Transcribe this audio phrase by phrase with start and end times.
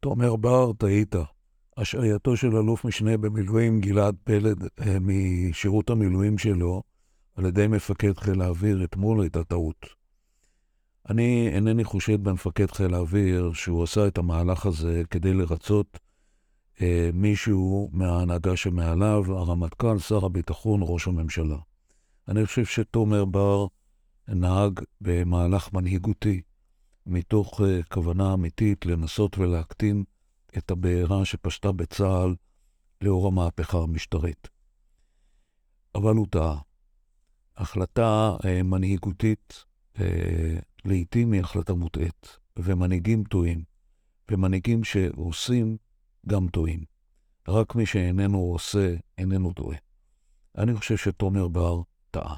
[0.00, 1.14] תומר בר, טעית.
[1.76, 6.82] השעייתו של אלוף משנה במילואים גלעד פלד אה, משירות המילואים שלו
[7.36, 9.86] על ידי מפקד חיל האוויר אתמול הייתה טעות.
[11.08, 15.98] אני אינני חושד במפקד חיל האוויר שהוא עשה את המהלך הזה כדי לרצות
[16.82, 21.58] אה, מישהו מההנהגה שמעליו, הרמטכ"ל, שר הביטחון, ראש הממשלה.
[22.28, 23.66] אני חושב שתומר בר
[24.28, 26.40] נהג במהלך מנהיגותי,
[27.10, 30.04] מתוך uh, כוונה אמיתית לנסות ולהקטין
[30.58, 32.34] את הבעירה שפשטה בצה"ל
[33.00, 34.48] לאור המהפכה המשטרית.
[35.94, 36.58] אבל הוא טעה.
[37.56, 39.64] החלטה uh, מנהיגותית
[39.96, 40.00] uh,
[40.84, 43.62] לעתים היא החלטה מוטעית, ומנהיגים טועים,
[44.30, 45.76] ומנהיגים שעושים
[46.26, 46.84] גם טועים.
[47.48, 49.76] רק מי שאיננו עושה, איננו טועה.
[50.58, 52.36] אני חושב שתומר בר טעה.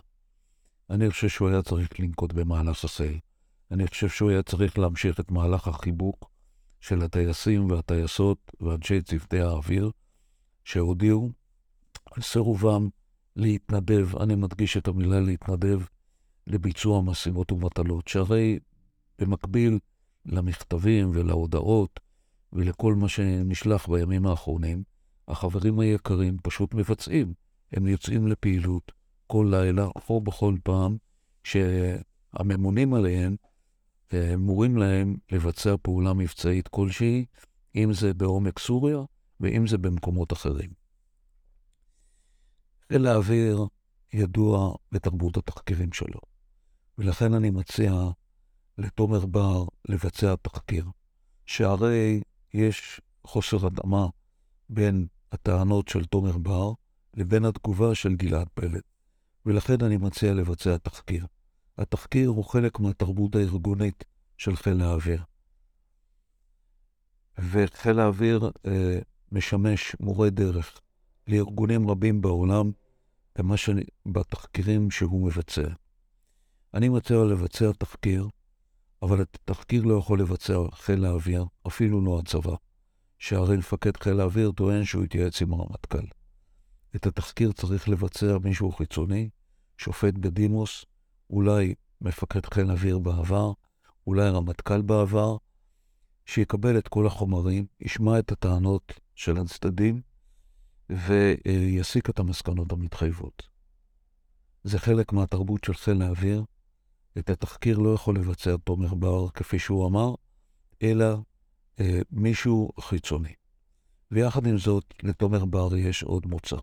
[0.91, 3.13] אני חושב שהוא היה צריך לנקוט במהלך עשה.
[3.73, 6.31] אני חושב שהוא היה צריך להמשיך את מהלך החיבוק
[6.81, 9.91] של הטייסים והטייסות ואנשי צוותי האוויר,
[10.65, 11.31] שהודיעו
[12.13, 12.89] על סירובם
[13.37, 15.81] להתנדב, אני מדגיש את המילה להתנדב,
[16.47, 18.59] לביצוע משימות ומטלות, שהרי
[19.19, 19.79] במקביל
[20.27, 22.01] למכתבים ולהודעות
[22.53, 24.83] ולכל מה שנשלח בימים האחרונים,
[25.29, 27.35] החברים היקרים פשוט מבצעים.
[27.73, 28.93] הם יוצאים לפעילות
[29.27, 30.97] כל לילה או בכל פעם
[31.45, 33.37] שהממונים עליהם
[34.15, 37.25] אמורים להם לבצע פעולה מבצעית כלשהי,
[37.75, 38.99] אם זה בעומק סוריה
[39.41, 40.71] ואם זה במקומות אחרים.
[42.93, 43.67] חיל האוויר
[44.13, 46.21] ידוע בתרבות התחקירים שלו,
[46.99, 47.93] ולכן אני מציע
[48.79, 50.87] לתומר בר לבצע תחקיר,
[51.47, 52.23] שהרי
[52.55, 54.07] יש חוסר התאמה
[54.69, 56.73] בין הטענות של תומר בר
[57.15, 58.83] לבין התגובה של גלעד פלד,
[59.47, 61.27] ולכן אני מציע לבצע תחקיר.
[61.79, 64.05] התחקיר הוא חלק מהתרבות הארגונית
[64.39, 65.23] של חיל האוויר.
[67.39, 68.99] וחיל האוויר אה,
[69.33, 70.81] משמש מורה דרך
[71.29, 72.71] לארגונים רבים בעולם
[73.39, 75.69] במה שאני, בתחקירים שהוא מבצע.
[76.75, 78.29] אני מציע לבצע תחקיר,
[79.03, 82.55] אבל את התחקיר לא יכול לבצע חיל האוויר, אפילו לא הצבא,
[83.19, 86.07] שהרי מפקד חיל האוויר טוען שהוא התייעץ עם הרמטכ"ל.
[86.97, 89.29] את התחקיר צריך לבצע מישהו חיצוני,
[89.79, 90.85] שופט בדימוס,
[91.33, 93.53] אולי מפקד חיל אוויר בעבר,
[94.07, 95.37] אולי רמטכ"ל בעבר,
[96.27, 100.01] שיקבל את כל החומרים, ישמע את הטענות של הצדדים
[100.91, 103.43] ויסיק את המסקנות המתחייבות.
[104.65, 106.45] זה חלק מהתרבות של חיל האוויר.
[107.19, 110.15] את התחקיר לא יכול לבצע תומר בר, כפי שהוא אמר,
[110.83, 111.17] אלא
[111.81, 113.35] אה, מישהו חיצוני.
[114.11, 116.57] ויחד עם זאת, לתומר בר יש עוד מוצא.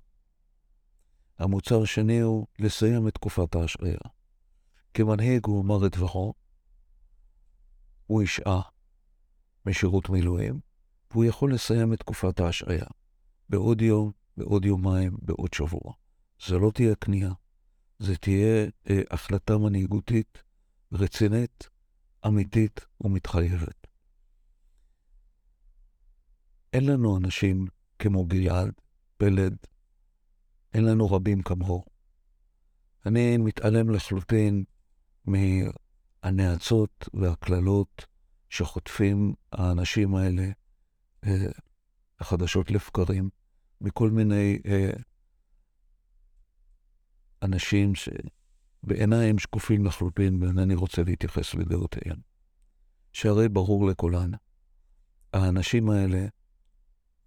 [1.40, 4.00] המוצר השני הוא לסיים את תקופת ההשעיה.
[4.94, 6.34] כמנהיג הוא אמר את דברו,
[8.08, 8.62] הוא ישעה
[9.66, 10.60] משירות מילואים,
[11.12, 12.86] והוא יכול לסיים את תקופת ההשעיה
[13.50, 15.94] בעוד יום, בעוד יומיים, בעוד שבוע.
[16.48, 17.34] זו לא תהיה כניעה,
[18.00, 20.44] זו תהיה אה, החלטה מנהיגותית
[20.92, 21.70] רצינית,
[22.28, 23.88] אמיתית ומתחייבת.
[26.74, 27.68] אין לנו אנשים
[28.00, 28.72] כמו גלעד,
[29.18, 29.58] פלד,
[30.74, 31.84] אין לנו רבים כמוהו.
[33.06, 34.64] אני מתעלם לחלוטין
[35.26, 38.06] מהנאצות והקללות
[38.50, 40.50] שחוטפים האנשים האלה
[41.26, 41.46] אה,
[42.20, 43.30] החדשות לבקרים,
[43.82, 44.92] מכל מיני אה,
[47.44, 52.18] אנשים שבעיניי הם שקופים לחלוטין ואינני רוצה להתייחס לדעותיהם.
[53.14, 54.32] שהרי ברור לכולן,
[55.34, 56.28] האנשים האלה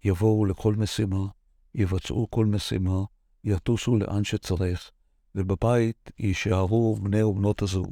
[0.03, 1.27] יבואו לכל משימה,
[1.75, 3.03] יבצעו כל משימה,
[3.43, 4.91] יטוסו לאן שצריך,
[5.35, 7.91] ובבית יישארו בני ובנות הזוג,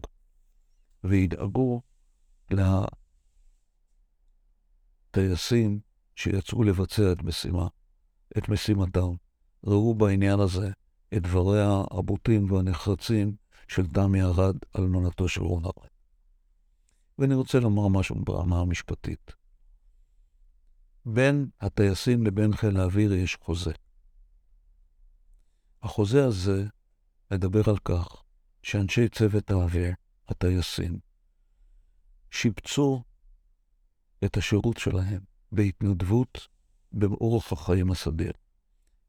[1.03, 1.81] וידאגו
[5.11, 5.79] לטייסים
[6.15, 7.67] שיצאו לבצע את משימה,
[8.37, 9.13] את משימתם.
[9.63, 10.71] ראו בעניין הזה
[11.13, 13.35] את דבריה הבוטים והנחרצים
[13.67, 15.87] של דמי ארד, אלמנתו של רון ארד.
[17.19, 19.31] ואני רוצה לומר משהו ברמה המשפטית.
[21.05, 23.71] בין הטייסים לבין חיל האוויר יש חוזה.
[25.83, 26.65] החוזה הזה
[27.31, 28.23] מדבר על כך
[28.63, 29.93] שאנשי צוות האוויר,
[30.29, 30.99] הטייסים,
[32.31, 33.03] שיפצו
[34.25, 35.19] את השירות שלהם
[35.51, 36.47] בהתנדבות
[36.91, 38.31] באורח החיים הסדיר.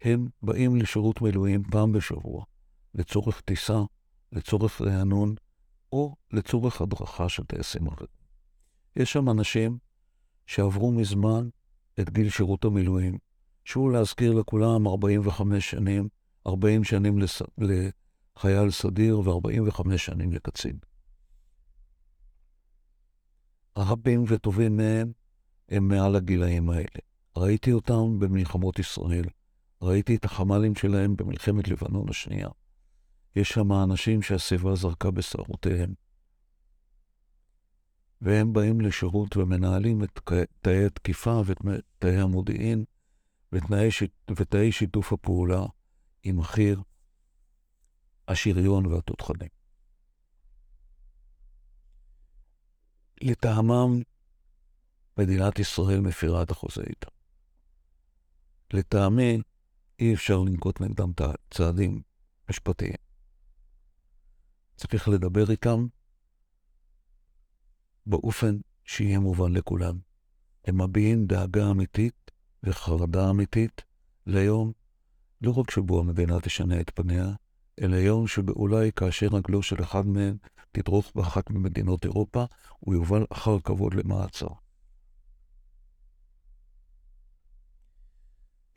[0.01, 2.45] הם באים לשירות מילואים פעם בשבוע,
[2.95, 3.81] לצורך טיסה,
[4.33, 5.35] לצורך רענון,
[5.93, 8.09] או לצורך הדרכה של טייסים אחרים.
[8.97, 9.79] יש שם אנשים
[10.47, 11.49] שעברו מזמן
[12.01, 13.19] את גיל שירות המילואים,
[13.65, 16.09] שהוא להזכיר לכולם 45 שנים
[16.47, 17.43] 40 שנים לס...
[18.37, 20.79] לחייל סדיר ו-45 שנים לקצין.
[23.79, 25.13] רבים וטובים מהם
[25.69, 27.01] הם מעל הגילאים האלה.
[27.37, 29.25] ראיתי אותם במלחמות ישראל,
[29.83, 32.49] ראיתי את החמ"לים שלהם במלחמת לבנון השנייה.
[33.37, 35.95] יש שם אנשים שהשיבה זרקה בשערותיהם.
[38.21, 40.21] והם באים לשירות ומנהלים את
[40.61, 41.59] תאי התקיפה ואת
[41.99, 42.85] תאי המודיעין
[44.31, 45.67] ותאי שיתוף הפעולה
[46.23, 46.81] עם החי"ר,
[48.33, 49.49] השריון והתותחנים.
[53.23, 54.03] לטעמם,
[55.19, 57.11] מדינת ישראל מפירה את החוזה איתם.
[58.73, 59.39] לטעמי,
[59.99, 61.13] אי אפשר לנקוט נגדם
[61.51, 62.03] צעדים
[62.51, 62.95] משפטיים.
[64.77, 65.87] צריך לדבר איתם
[68.07, 69.99] באופן שיהיה מובן לכולם.
[70.65, 72.31] הם מביעים דאגה אמיתית
[72.63, 73.83] וחרדה אמיתית
[74.27, 74.73] ליום,
[75.41, 77.27] לא רק שבו המדינה תשנה את פניה,
[77.81, 80.37] אלא יום שאולי כאשר רגלו של אחד מהם
[80.73, 82.45] תדרוך באחת ממדינות אירופה,
[82.79, 84.49] הוא יובל אחר כבוד למעצר.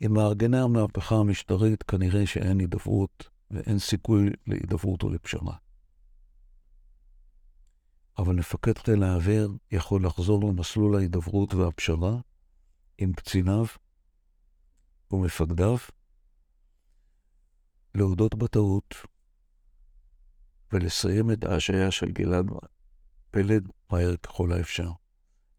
[0.00, 5.56] עם מארגני המהפכה המשטרית כנראה שאין הידברות ואין סיכוי להידברות או לפשרה.
[8.18, 12.16] אבל מפקד חיל האוויר יכול לחזור למסלול ההידברות והפשרה
[12.98, 13.66] עם קציניו
[15.10, 15.76] ומפקדיו,
[17.96, 18.94] להודות בטעות
[20.72, 22.46] ולסיים את ההשעיה של גלעד
[23.30, 24.90] פלד מהר ככל האפשר.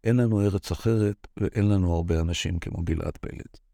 [0.04, 3.67] אין לנו ארץ אחרת ואין לנו הרבה אנשים כמו גלעד פלד.